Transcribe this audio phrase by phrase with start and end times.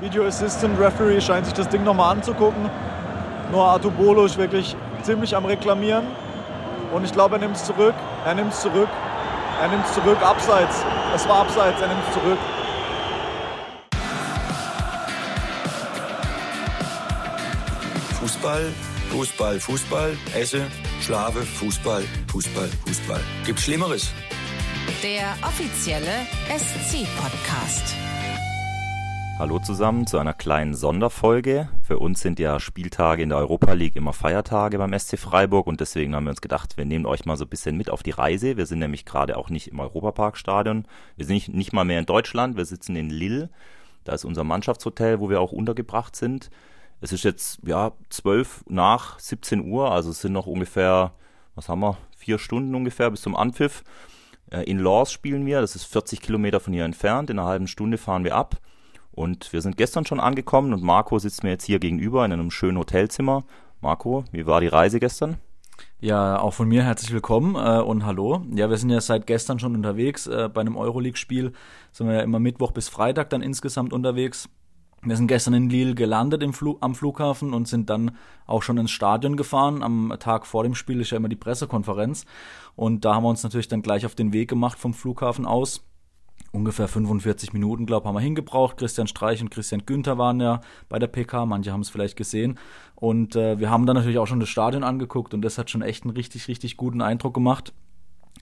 [0.00, 2.68] Video Assistant Referee scheint sich das Ding nochmal anzugucken.
[3.50, 6.04] Nur Artubolo ist wirklich ziemlich am Reklamieren.
[6.92, 7.94] Und ich glaube, er nimmt es zurück.
[8.26, 8.88] Er nimmt es zurück.
[9.60, 10.18] Er nimmt es zurück.
[10.22, 10.84] Abseits.
[11.14, 11.80] Es war abseits.
[11.80, 12.38] Er nimmt es zurück.
[18.20, 18.72] Fußball,
[19.12, 20.66] Fußball, Fußball, esse,
[21.00, 23.20] schlafe, Fußball, Fußball, Fußball.
[23.46, 24.10] Gibt's Schlimmeres?
[25.02, 28.05] Der offizielle SC-Podcast.
[29.38, 31.68] Hallo zusammen zu einer kleinen Sonderfolge.
[31.82, 35.78] Für uns sind ja Spieltage in der Europa League immer Feiertage beim SC Freiburg und
[35.78, 38.12] deswegen haben wir uns gedacht, wir nehmen euch mal so ein bisschen mit auf die
[38.12, 38.56] Reise.
[38.56, 40.88] Wir sind nämlich gerade auch nicht im Europaparkstadion.
[41.16, 42.56] Wir sind nicht, nicht mal mehr in Deutschland.
[42.56, 43.50] Wir sitzen in Lille.
[44.04, 46.48] Da ist unser Mannschaftshotel, wo wir auch untergebracht sind.
[47.02, 51.12] Es ist jetzt ja zwölf nach 17 Uhr, also es sind noch ungefähr,
[51.54, 53.84] was haben wir, vier Stunden ungefähr bis zum Anpfiff.
[54.50, 57.28] Äh, in Lors spielen wir, das ist 40 Kilometer von hier entfernt.
[57.28, 58.56] In einer halben Stunde fahren wir ab.
[59.16, 62.50] Und wir sind gestern schon angekommen und Marco sitzt mir jetzt hier gegenüber in einem
[62.50, 63.44] schönen Hotelzimmer.
[63.80, 65.38] Marco, wie war die Reise gestern?
[66.00, 68.44] Ja, auch von mir herzlich willkommen äh, und hallo.
[68.54, 70.26] Ja, wir sind ja seit gestern schon unterwegs.
[70.26, 71.54] Äh, bei einem Euroleague-Spiel
[71.92, 74.50] sind wir ja immer Mittwoch bis Freitag dann insgesamt unterwegs.
[75.02, 78.90] Wir sind gestern in Lille gelandet Fl am Flughafen und sind dann auch schon ins
[78.90, 79.82] Stadion gefahren.
[79.82, 82.26] Am Tag vor dem Spiel ist ja immer die Pressekonferenz.
[82.74, 85.82] Und da haben wir uns natürlich dann gleich auf den Weg gemacht vom Flughafen aus
[86.56, 88.76] ungefähr 45 Minuten, glaube ich, haben wir hingebraucht.
[88.76, 92.58] Christian Streich und Christian Günther waren ja bei der PK, manche haben es vielleicht gesehen.
[92.94, 95.82] Und äh, wir haben dann natürlich auch schon das Stadion angeguckt und das hat schon
[95.82, 97.72] echt einen richtig, richtig guten Eindruck gemacht.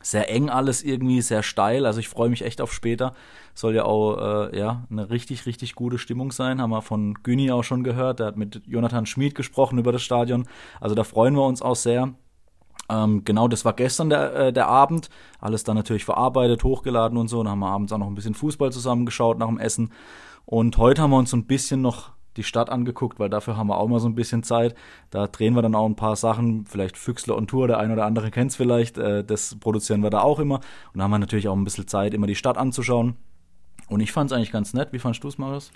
[0.00, 1.86] Sehr eng alles irgendwie, sehr steil.
[1.86, 3.14] Also ich freue mich echt auf später.
[3.54, 6.60] Soll ja auch äh, ja eine richtig, richtig gute Stimmung sein.
[6.60, 8.20] Haben wir von Güni auch schon gehört.
[8.20, 10.46] Der hat mit Jonathan Schmid gesprochen über das Stadion.
[10.80, 12.14] Also da freuen wir uns auch sehr.
[12.88, 15.08] Ähm, genau, das war gestern der, äh, der Abend.
[15.40, 17.42] Alles dann natürlich verarbeitet, hochgeladen und so.
[17.42, 19.92] Dann haben wir abends auch noch ein bisschen Fußball zusammengeschaut nach dem Essen.
[20.44, 23.68] Und heute haben wir uns so ein bisschen noch die Stadt angeguckt, weil dafür haben
[23.68, 24.74] wir auch mal so ein bisschen Zeit.
[25.10, 28.04] Da drehen wir dann auch ein paar Sachen, vielleicht Füchsler und Tour, der ein oder
[28.04, 30.56] andere kennt's vielleicht, äh, das produzieren wir da auch immer.
[30.56, 33.16] Und da haben wir natürlich auch ein bisschen Zeit, immer die Stadt anzuschauen.
[33.88, 34.92] Und ich fand's eigentlich ganz nett.
[34.92, 35.70] Wie fandst du's, Marius?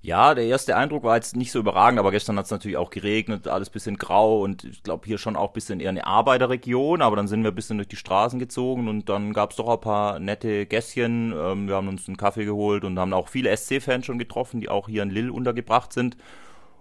[0.00, 2.90] Ja, der erste Eindruck war jetzt nicht so überragend, aber gestern hat es natürlich auch
[2.90, 7.16] geregnet, alles bisschen grau und ich glaube hier schon auch bisschen eher eine Arbeiterregion, aber
[7.16, 9.80] dann sind wir ein bisschen durch die Straßen gezogen und dann gab es doch ein
[9.80, 11.34] paar nette Gässchen.
[11.36, 14.68] Ähm, wir haben uns einen Kaffee geholt und haben auch viele SC-Fans schon getroffen, die
[14.68, 16.16] auch hier in Lille untergebracht sind.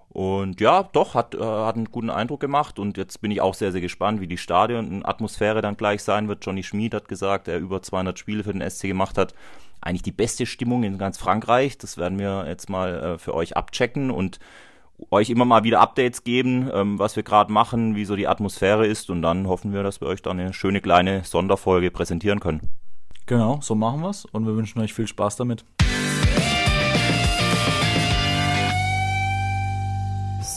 [0.10, 3.56] Und ja, doch, hat, äh, hat einen guten Eindruck gemacht und jetzt bin ich auch
[3.56, 6.46] sehr, sehr gespannt, wie die Stadion-Atmosphäre dann gleich sein wird.
[6.46, 9.34] Johnny Schmid hat gesagt, er über 200 Spiele für den SC gemacht hat
[9.82, 11.78] eigentlich die beste Stimmung in ganz Frankreich.
[11.78, 14.40] Das werden wir jetzt mal äh, für euch abchecken und
[15.12, 18.88] euch immer mal wieder Updates geben, ähm, was wir gerade machen, wie so die Atmosphäre
[18.88, 22.62] ist und dann hoffen wir, dass wir euch dann eine schöne kleine Sonderfolge präsentieren können.
[23.28, 25.66] Genau, so machen wir's und wir wünschen euch viel Spaß damit.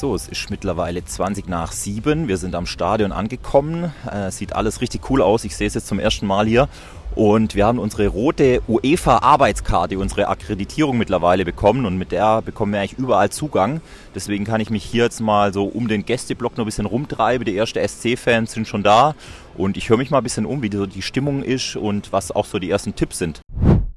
[0.01, 2.27] So, es ist mittlerweile 20 nach 7.
[2.27, 3.93] Wir sind am Stadion angekommen.
[4.11, 5.45] Äh, sieht alles richtig cool aus.
[5.45, 6.71] Ich sehe es jetzt zum ersten Mal hier.
[7.17, 12.81] Und wir haben unsere rote UEFA-Arbeitskarte, unsere Akkreditierung mittlerweile bekommen und mit der bekommen wir
[12.81, 13.81] eigentlich überall Zugang.
[14.15, 17.45] Deswegen kann ich mich hier jetzt mal so um den Gästeblock noch ein bisschen rumtreiben.
[17.45, 19.15] Die ersten SC-Fans sind schon da
[19.57, 22.31] und ich höre mich mal ein bisschen um, wie so die Stimmung ist und was
[22.31, 23.41] auch so die ersten Tipps sind.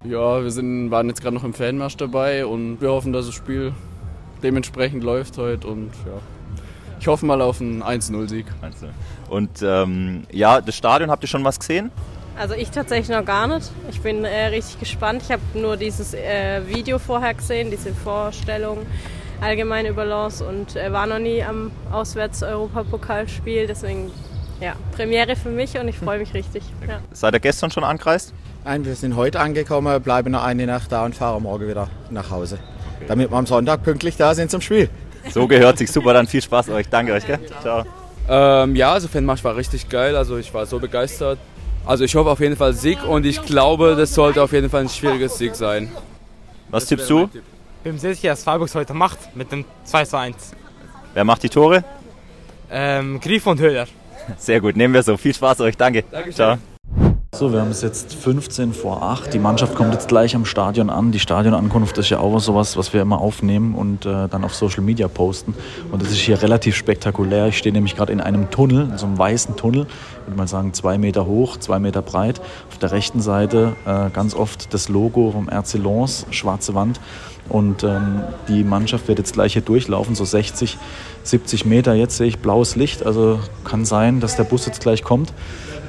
[0.03, 3.35] Ja, wir sind, waren jetzt gerade noch im Fanmarsch dabei und wir hoffen, dass das
[3.35, 3.73] Spiel
[4.41, 6.19] dementsprechend läuft heute und ja.
[7.00, 8.46] Ich hoffe mal auf einen 1-0-Sieg.
[9.29, 11.91] Und ähm, ja, das Stadion, habt ihr schon was gesehen?
[12.38, 13.71] Also ich tatsächlich noch gar nicht.
[13.89, 15.21] Ich bin äh, richtig gespannt.
[15.23, 18.85] Ich habe nur dieses äh, Video vorher gesehen, diese Vorstellung
[19.41, 23.67] allgemein über Lens und äh, war noch nie am Auswärts-Europapokalspiel.
[23.67, 24.11] Deswegen,
[24.59, 26.63] ja, Premiere für mich und ich freue mich richtig.
[26.88, 26.99] Ja.
[27.11, 28.33] Seid ihr gestern schon angereist?
[28.66, 32.31] Nein, wir sind heute angekommen, bleiben noch eine Nacht da und fahren morgen wieder nach
[32.31, 32.57] Hause.
[32.95, 33.05] Okay.
[33.07, 34.89] Damit wir am Sonntag pünktlich da sind zum Spiel.
[35.29, 36.89] So gehört sich super, dann viel Spaß euch.
[36.89, 37.39] Danke euch, gell?
[37.61, 37.83] Ciao.
[38.27, 41.38] Ähm, ja, also Fanmarsch war richtig geil, also ich war so begeistert.
[41.85, 44.81] Also ich hoffe auf jeden Fall Sieg und ich glaube, das sollte auf jeden Fall
[44.81, 45.91] ein schwieriges Sieg sein.
[46.69, 47.29] Was tippst du?
[47.33, 47.41] Ich
[47.83, 50.35] bin sehr sicher, dass Freiburg heute macht mit dem 2 zu 1.
[51.13, 51.84] Wer macht die Tore?
[52.72, 53.87] Ähm, Grief und Höhler.
[54.37, 55.17] Sehr gut, nehmen wir so.
[55.17, 56.03] Viel Spaß euch, danke.
[56.09, 56.34] Dankeschön.
[56.34, 56.58] Ciao.
[57.35, 59.34] So, wir haben es jetzt 15 vor 8.
[59.34, 61.12] Die Mannschaft kommt jetzt gleich am Stadion an.
[61.12, 64.84] Die Stadionankunft ist ja auch sowas, was wir immer aufnehmen und äh, dann auf Social
[64.84, 65.56] Media posten.
[65.91, 67.47] Und das ist hier relativ spektakulär.
[67.47, 70.47] Ich stehe nämlich gerade in einem Tunnel, in so einem weißen Tunnel, ich würde mal
[70.47, 72.40] sagen zwei Meter hoch, zwei Meter breit.
[72.70, 77.00] Auf der rechten Seite äh, ganz oft das Logo vom RC Lens, schwarze Wand.
[77.49, 80.78] Und ähm, die Mannschaft wird jetzt gleich hier durchlaufen, so 60,
[81.23, 81.93] 70 Meter.
[81.93, 85.34] Jetzt sehe ich blaues Licht, also kann sein, dass der Bus jetzt gleich kommt.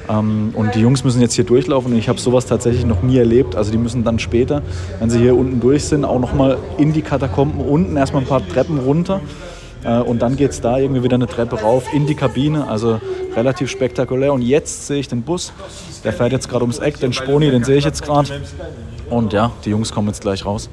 [0.09, 3.17] Ähm, und die Jungs müssen jetzt hier durchlaufen und ich habe sowas tatsächlich noch nie
[3.17, 3.55] erlebt.
[3.55, 4.61] Also die müssen dann später,
[4.99, 8.45] wenn sie hier unten durch sind, auch nochmal in die Katakomben unten erstmal ein paar
[8.47, 9.21] Treppen runter.
[9.83, 12.67] Äh, und dann geht es da irgendwie wieder eine Treppe rauf in die Kabine.
[12.67, 12.99] Also
[13.35, 14.33] relativ spektakulär.
[14.33, 15.53] Und jetzt sehe ich den Bus.
[16.03, 16.99] Der fährt jetzt gerade ums Eck.
[16.99, 18.41] Den Sponi, den sehe ich jetzt gerade.
[19.09, 20.69] Und ja, die Jungs kommen jetzt gleich raus.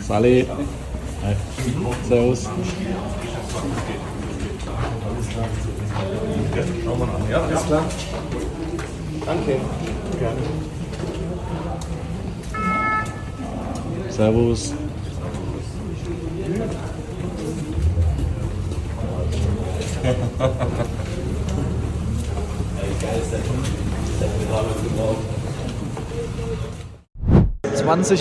[0.00, 0.46] Sally.
[1.22, 1.36] Hi.
[2.06, 2.48] Servus.
[7.30, 7.84] Ja, alles klar.
[9.24, 9.56] Danke.
[10.18, 10.40] Gerne.
[14.10, 14.74] Servus.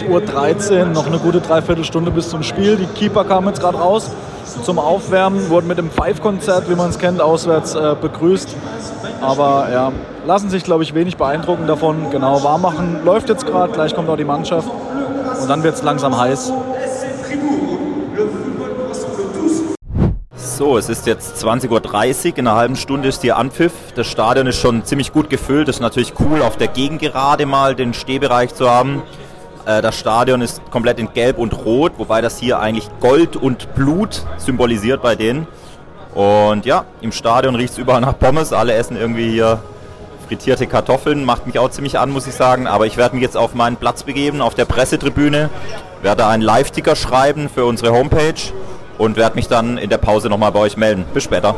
[0.09, 2.75] Uhr 13, noch eine gute Dreiviertelstunde bis zum Spiel.
[2.77, 4.09] Die Keeper kamen jetzt gerade raus
[4.63, 8.55] zum Aufwärmen, wurden mit dem Five-Konzert, wie man es kennt, auswärts äh, begrüßt.
[9.21, 9.91] Aber ja,
[10.25, 12.09] lassen sich, glaube ich, wenig beeindrucken davon.
[12.09, 14.69] Genau, warm machen läuft jetzt gerade, gleich kommt auch die Mannschaft
[15.41, 16.51] und dann wird es langsam heiß.
[20.59, 21.69] So, es ist jetzt 20.30
[22.31, 23.71] Uhr, in einer halben Stunde ist hier Anpfiff.
[23.95, 25.69] Das Stadion ist schon ziemlich gut gefüllt.
[25.69, 29.01] Das ist natürlich cool, auf der Gegengerade mal den Stehbereich zu haben.
[29.65, 33.73] Äh, das Stadion ist komplett in Gelb und Rot, wobei das hier eigentlich Gold und
[33.73, 35.47] Blut symbolisiert bei denen.
[36.13, 38.51] Und ja, im Stadion riecht es überall nach Pommes.
[38.51, 39.61] Alle essen irgendwie hier
[40.27, 41.23] frittierte Kartoffeln.
[41.23, 42.67] Macht mich auch ziemlich an, muss ich sagen.
[42.67, 45.49] Aber ich werde mich jetzt auf meinen Platz begeben, auf der Pressetribüne.
[46.01, 48.33] Werde einen Live-Ticker schreiben für unsere Homepage
[48.99, 51.05] und werde mich dann in der Pause nochmal bei euch melden.
[51.13, 51.55] Bis später.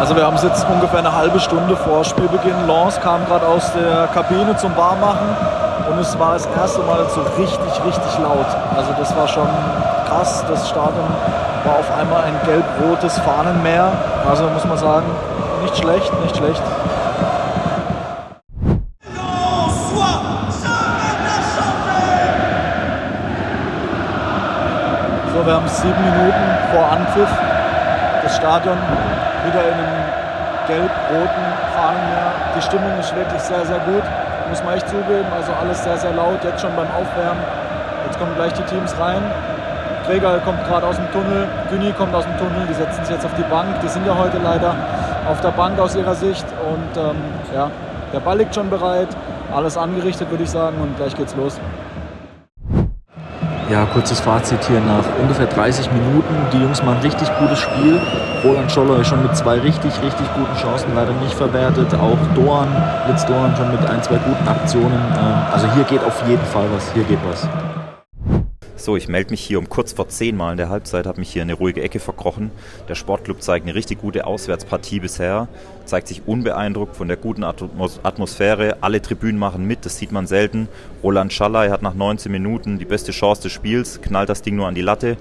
[0.00, 2.66] Also wir haben jetzt ungefähr eine halbe Stunde vor Spielbeginn.
[2.66, 5.28] Lance kam gerade aus der Kabine zum Warmmachen
[5.90, 8.46] und es war das erste Mal so richtig, richtig laut.
[8.76, 9.48] Also das war schon
[10.08, 10.44] krass.
[10.48, 11.06] Das Stadion
[11.64, 13.92] war auf einmal ein gelb-rotes Fahnenmeer.
[14.28, 15.06] Also muss man sagen,
[15.62, 16.62] nicht schlecht, nicht schlecht.
[25.34, 27.28] So, wir haben sieben Minuten vor Anpfiff.
[28.22, 28.76] Das Stadion
[29.46, 30.04] wieder in einem
[30.66, 32.32] gelb-roten Fahnenmeer.
[32.56, 34.02] Die Stimmung ist wirklich sehr, sehr gut,
[34.50, 35.26] muss man echt zugeben.
[35.36, 37.42] Also alles sehr, sehr laut, jetzt schon beim Aufwärmen.
[38.06, 39.22] Jetzt kommen gleich die Teams rein.
[40.08, 43.26] Träger kommt gerade aus dem Tunnel, Güni kommt aus dem Tunnel, die setzen sich jetzt
[43.26, 43.78] auf die Bank.
[43.82, 44.74] Die sind ja heute leider
[45.28, 46.46] auf der Bank aus ihrer Sicht.
[46.64, 47.16] Und ähm,
[47.54, 47.70] ja,
[48.14, 49.08] der Ball liegt schon bereit,
[49.54, 51.60] alles angerichtet, würde ich sagen, und gleich geht's los.
[53.70, 56.34] Ja, kurzes Fazit hier nach ungefähr 30 Minuten.
[56.54, 58.00] Die Jungs machen richtig gutes Spiel.
[58.42, 61.92] Roland Scholler schon mit zwei richtig, richtig guten Chancen leider nicht verwertet.
[61.96, 62.68] Auch Dorn,
[63.08, 65.02] Litz Dorn schon mit ein, zwei guten Aktionen.
[65.18, 66.90] Ähm, also hier geht auf jeden Fall was.
[66.94, 67.46] Hier geht was.
[68.88, 71.30] So, ich melde mich hier um kurz vor zehn Mal in der Halbzeit, habe mich
[71.30, 72.50] hier in eine ruhige Ecke verkrochen.
[72.88, 75.48] Der Sportclub zeigt eine richtig gute Auswärtspartie bisher,
[75.84, 78.78] zeigt sich unbeeindruckt von der guten Atmosphäre.
[78.80, 80.68] Alle Tribünen machen mit, das sieht man selten.
[81.02, 84.66] Roland Schallei hat nach 19 Minuten die beste Chance des Spiels, knallt das Ding nur
[84.66, 85.18] an die Latte.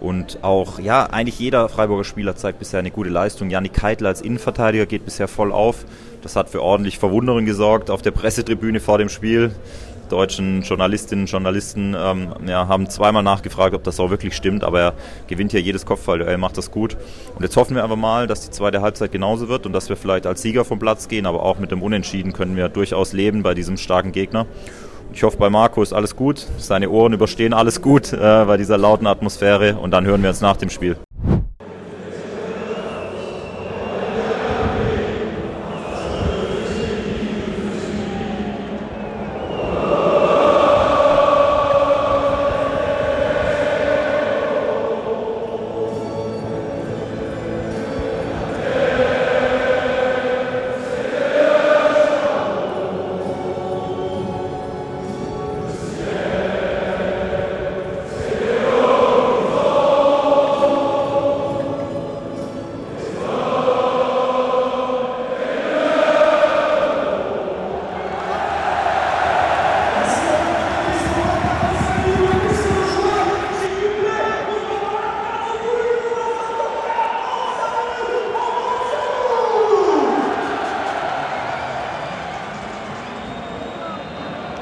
[0.00, 3.50] Und auch, ja, eigentlich jeder Freiburger Spieler zeigt bisher eine gute Leistung.
[3.50, 5.84] Janik Keitel als Innenverteidiger geht bisher voll auf.
[6.22, 9.52] Das hat für ordentlich Verwunderung gesorgt auf der Pressetribüne vor dem Spiel
[10.10, 14.80] deutschen Journalistinnen und Journalisten ähm, ja, haben zweimal nachgefragt, ob das auch wirklich stimmt, aber
[14.80, 14.94] er
[15.26, 16.96] gewinnt hier jedes Kopfballduell, macht das gut.
[17.34, 19.96] Und jetzt hoffen wir einfach mal, dass die zweite Halbzeit genauso wird und dass wir
[19.96, 23.42] vielleicht als Sieger vom Platz gehen, aber auch mit dem Unentschieden können wir durchaus leben
[23.42, 24.46] bei diesem starken Gegner.
[25.12, 28.78] Ich hoffe, bei Marco ist alles gut, seine Ohren überstehen alles gut äh, bei dieser
[28.78, 30.96] lauten Atmosphäre und dann hören wir uns nach dem Spiel.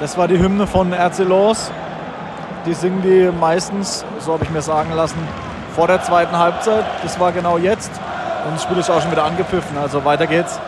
[0.00, 1.73] Das war die Hymne von Lens.
[2.67, 5.19] Die singen die meistens, so habe ich mir sagen lassen,
[5.75, 6.85] vor der zweiten Halbzeit.
[7.02, 7.90] Das war genau jetzt.
[8.47, 9.76] Und das Spiel ist auch schon wieder angepfiffen.
[9.76, 10.61] Also weiter geht's.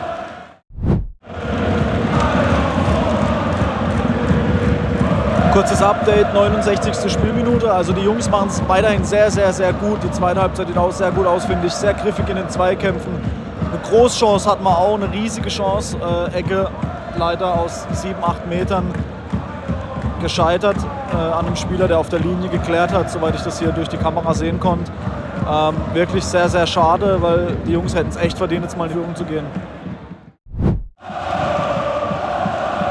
[5.53, 7.11] Kurzes Update, 69.
[7.11, 7.71] Spielminute.
[7.71, 10.03] Also die Jungs machen es weiterhin sehr, sehr, sehr gut.
[10.03, 11.73] Die zweite Halbzeit sieht auch sehr gut aus, finde ich.
[11.73, 13.13] Sehr griffig in den Zweikämpfen.
[13.71, 15.97] Eine Großchance hat man auch, eine riesige Chance.
[16.33, 16.69] Äh, Ecke
[17.17, 18.93] leider aus 7, 8 Metern
[20.21, 20.77] gescheitert
[21.11, 23.89] äh, an einem Spieler, der auf der Linie geklärt hat, soweit ich das hier durch
[23.89, 24.91] die Kamera sehen konnte.
[25.49, 28.89] Ähm, wirklich sehr, sehr schade, weil die Jungs hätten es echt verdient, jetzt mal in
[28.89, 29.45] die Führung zu gehen.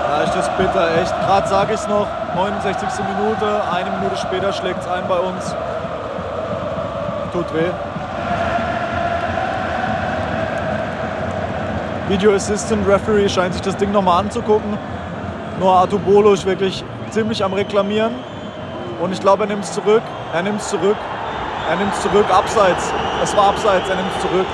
[0.09, 1.15] Ja, ist das bitter, echt.
[1.21, 2.89] Gerade sage ich es noch, 69.
[3.17, 5.55] Minute, eine Minute später schlägt es ein bei uns.
[7.33, 7.71] Tut weh.
[12.09, 14.77] Video Assistant Referee scheint sich das Ding nochmal anzugucken.
[15.61, 18.13] Nur Artubolo ist wirklich ziemlich am Reklamieren.
[19.03, 20.03] Und ich glaube, er nimmt es zurück.
[20.33, 20.97] Er nimmt es zurück.
[21.69, 22.27] Er nimmt es zurück.
[22.31, 22.93] Abseits.
[23.23, 23.89] Es war abseits.
[23.89, 24.47] Er nimmt es zurück.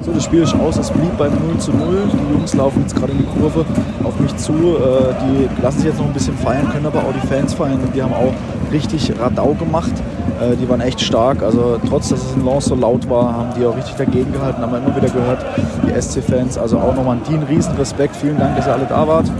[0.00, 0.76] So, das Spiel ist aus.
[0.76, 2.10] Es blieb beim 0 zu 0.
[2.12, 3.64] Die Jungs laufen jetzt gerade in die Kurve
[4.04, 4.52] auf mich zu.
[4.52, 7.78] Äh, die lassen sich jetzt noch ein bisschen feiern, können aber auch die Fans feiern.
[7.94, 8.34] Die haben auch
[8.72, 9.92] richtig Radau gemacht.
[10.40, 11.42] Äh, die waren echt stark.
[11.42, 14.62] Also trotz, dass es in Lens so laut war, haben die auch richtig dagegen gehalten.
[14.62, 15.44] Haben wir immer wieder gehört,
[15.86, 16.58] die SC-Fans.
[16.58, 18.16] Also auch nochmal an die einen riesen Respekt.
[18.16, 19.30] Vielen Dank, dass ihr alle da wart.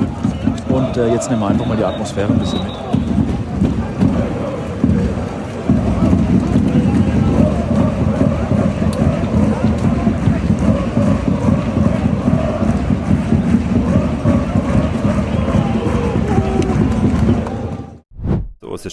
[0.68, 2.91] Und äh, jetzt nehmen wir einfach mal die Atmosphäre ein bisschen mit.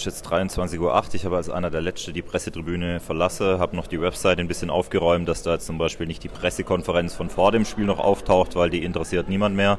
[0.00, 1.02] Ist jetzt 23.08 Uhr.
[1.12, 4.70] Ich habe als einer der Letzten die Pressetribüne verlassen, habe noch die Website ein bisschen
[4.70, 8.56] aufgeräumt, dass da jetzt zum Beispiel nicht die Pressekonferenz von vor dem Spiel noch auftaucht,
[8.56, 9.78] weil die interessiert niemand mehr.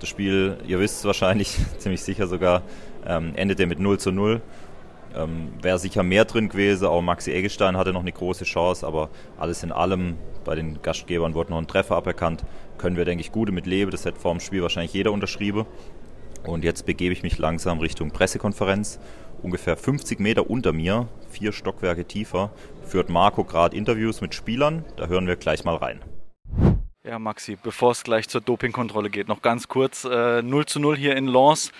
[0.00, 2.62] Das Spiel, ihr wisst es wahrscheinlich, ziemlich sicher sogar,
[3.06, 4.40] ähm, endete mit 0 zu 0.
[5.14, 9.08] Ähm, Wäre sicher mehr drin gewesen, auch Maxi Eggestein hatte noch eine große Chance, aber
[9.38, 12.44] alles in allem, bei den Gastgebern wurde noch ein Treffer aberkannt,
[12.78, 13.92] können wir, denke ich, gut mit leben.
[13.92, 15.64] Das hätte vor dem Spiel wahrscheinlich jeder unterschrieben.
[16.42, 18.98] Und jetzt begebe ich mich langsam Richtung Pressekonferenz
[19.42, 22.52] ungefähr 50 Meter unter mir, vier Stockwerke tiefer,
[22.86, 24.84] führt Marco gerade Interviews mit Spielern.
[24.96, 26.00] Da hören wir gleich mal rein.
[27.02, 30.04] Ja, Maxi, bevor es gleich zur Dopingkontrolle geht, noch ganz kurz.
[30.04, 31.72] Äh, 0 zu 0 hier in Lens.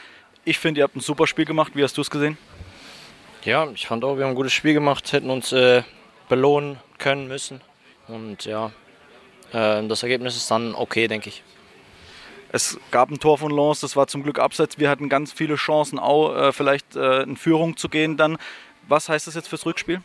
[0.45, 1.73] Ich finde, ihr habt ein super Spiel gemacht.
[1.75, 2.39] Wie hast du es gesehen?
[3.45, 5.83] Ja, ich fand auch, wir haben ein gutes Spiel gemacht, hätten uns äh,
[6.29, 7.61] belohnen können müssen.
[8.09, 8.73] Und ja,
[9.53, 11.43] äh, das Ergebnis ist dann okay, denke ich.
[12.53, 14.79] Es gab ein Tor von Lens, das war zum Glück abseits.
[14.79, 18.39] Wir hatten ganz viele Chancen, auch äh, vielleicht äh, in Führung zu gehen dann.
[18.89, 20.01] Was heißt das jetzt fürs Rückspiel?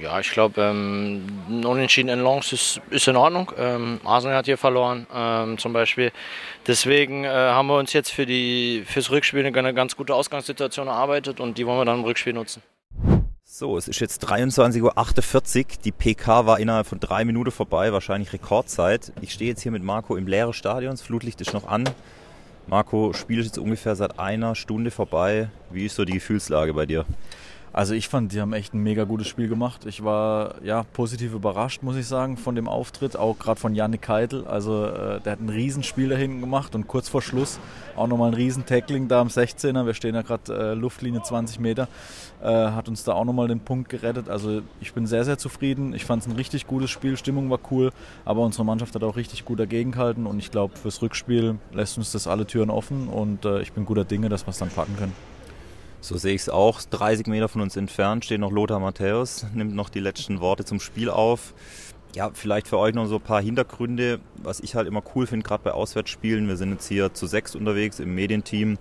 [0.00, 3.52] Ja, ich glaube, ähm, ein Unentschieden in Lens ist, ist in Ordnung.
[3.58, 6.10] Ähm, Arsenal hat hier verloren ähm, zum Beispiel.
[6.66, 8.26] Deswegen äh, haben wir uns jetzt für
[8.86, 12.62] fürs Rückspiel eine ganz gute Ausgangssituation erarbeitet und die wollen wir dann im Rückspiel nutzen.
[13.54, 14.80] So, es ist jetzt 23.48
[15.58, 15.64] Uhr.
[15.84, 19.12] Die PK war innerhalb von drei Minuten vorbei, wahrscheinlich Rekordzeit.
[19.20, 20.92] Ich stehe jetzt hier mit Marco im leeren Stadion.
[20.92, 21.84] Das Flutlicht ist noch an.
[22.66, 25.50] Marco, Spiel ist jetzt ungefähr seit einer Stunde vorbei.
[25.70, 27.04] Wie ist so die Gefühlslage bei dir?
[27.74, 29.86] Also ich fand, die haben echt ein mega gutes Spiel gemacht.
[29.86, 34.02] Ich war ja positiv überrascht, muss ich sagen, von dem Auftritt, auch gerade von Janik
[34.02, 34.46] Keitel.
[34.46, 37.58] Also äh, der hat ein Riesenspiel da hinten gemacht und kurz vor Schluss
[37.96, 39.86] auch nochmal ein Riesen-Tackling da am 16er.
[39.86, 41.88] Wir stehen ja gerade äh, Luftlinie 20 Meter.
[42.42, 44.28] Äh, hat uns da auch nochmal den Punkt gerettet.
[44.28, 45.94] Also ich bin sehr, sehr zufrieden.
[45.94, 47.90] Ich fand es ein richtig gutes Spiel, Stimmung war cool,
[48.26, 51.96] aber unsere Mannschaft hat auch richtig gut dagegen gehalten und ich glaube, fürs Rückspiel lässt
[51.96, 54.68] uns das alle Türen offen und äh, ich bin guter Dinge, dass wir es dann
[54.70, 55.31] packen können.
[56.04, 56.82] So sehe ich es auch.
[56.82, 60.80] 30 Meter von uns entfernt steht noch Lothar Matthäus, nimmt noch die letzten Worte zum
[60.80, 61.54] Spiel auf.
[62.16, 65.46] Ja, vielleicht für euch noch so ein paar Hintergründe, was ich halt immer cool finde,
[65.46, 66.48] gerade bei Auswärtsspielen.
[66.48, 68.78] Wir sind jetzt hier zu sechs unterwegs im Medienteam.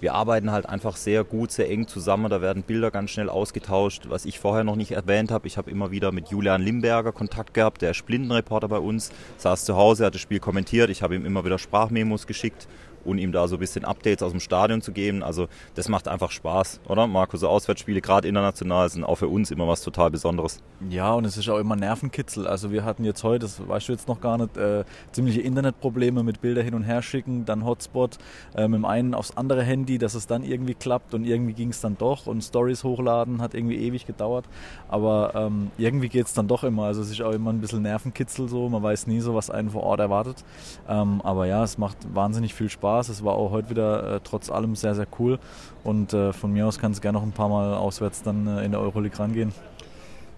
[0.00, 2.28] Wir arbeiten halt einfach sehr gut, sehr eng zusammen.
[2.30, 4.06] Da werden Bilder ganz schnell ausgetauscht.
[4.08, 7.54] Was ich vorher noch nicht erwähnt habe, ich habe immer wieder mit Julian Limberger Kontakt
[7.54, 10.90] gehabt, der ist Blindenreporter bei uns, saß zu Hause, hat das Spiel kommentiert.
[10.90, 12.66] Ich habe ihm immer wieder Sprachmemos geschickt
[13.06, 15.22] und ihm da so ein bisschen Updates aus dem Stadion zu geben.
[15.22, 17.06] Also das macht einfach Spaß, oder?
[17.06, 20.62] Marco, so Auswärtsspiele, gerade international, sind auch für uns immer was total Besonderes.
[20.90, 22.46] Ja, und es ist auch immer Nervenkitzel.
[22.46, 26.22] Also wir hatten jetzt heute, das weißt du jetzt noch gar nicht, äh, ziemliche Internetprobleme
[26.22, 28.18] mit Bilder hin und her schicken, dann Hotspot,
[28.54, 31.70] äh, mit dem einen aufs andere Handy, dass es dann irgendwie klappt und irgendwie ging
[31.70, 34.44] es dann doch und Stories hochladen hat irgendwie ewig gedauert.
[34.88, 36.84] Aber ähm, irgendwie geht es dann doch immer.
[36.84, 39.70] Also es ist auch immer ein bisschen Nervenkitzel so, man weiß nie so, was einen
[39.70, 40.44] vor Ort erwartet.
[40.88, 42.95] Ähm, aber ja, es macht wahnsinnig viel Spaß.
[42.96, 43.08] Spaß.
[43.10, 45.38] Es war auch heute wieder äh, trotz allem sehr, sehr cool.
[45.84, 48.64] Und äh, von mir aus kann es gerne noch ein paar Mal auswärts dann äh,
[48.64, 49.52] in der Euroleague rangehen.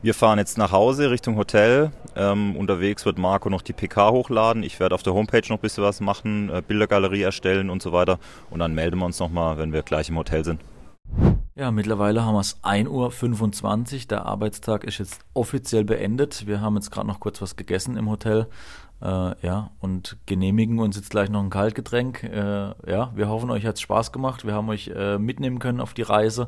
[0.01, 1.91] Wir fahren jetzt nach Hause Richtung Hotel.
[2.15, 4.63] Ähm, unterwegs wird Marco noch die PK hochladen.
[4.63, 7.93] Ich werde auf der Homepage noch ein bisschen was machen, äh, Bildergalerie erstellen und so
[7.93, 8.19] weiter.
[8.51, 10.61] Und dann melden wir uns nochmal, wenn wir gleich im Hotel sind.
[11.59, 14.01] Ja, mittlerweile haben wir es 1.25 Uhr.
[14.11, 16.47] Der Arbeitstag ist jetzt offiziell beendet.
[16.47, 18.47] Wir haben jetzt gerade noch kurz was gegessen im Hotel.
[19.03, 22.23] Äh, ja, und genehmigen uns jetzt gleich noch ein Kaltgetränk.
[22.23, 24.47] Äh, ja, wir hoffen, euch hat es Spaß gemacht.
[24.47, 26.47] Wir haben euch äh, mitnehmen können auf die Reise.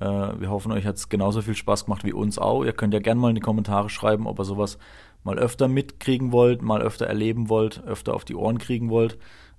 [0.00, 2.64] Äh, wir hoffen, euch hat es genauso viel Spaß gemacht wie uns auch.
[2.64, 4.78] Ihr könnt ja gerne mal in die Kommentare schreiben, ob ihr sowas
[5.22, 9.18] mal öfter mitkriegen wollt, mal öfter erleben wollt, öfter auf die Ohren kriegen wollt.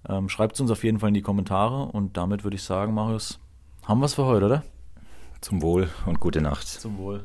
[0.10, 1.84] Ähm, Schreibt es uns auf jeden Fall in die Kommentare.
[1.84, 3.40] Und damit würde ich sagen, Marius,
[3.84, 4.64] haben wir es für heute, oder?
[5.42, 6.68] Zum Wohl und gute Nacht.
[6.68, 7.24] Zum Wohl.